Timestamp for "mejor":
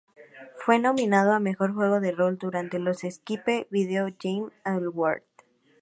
1.39-1.75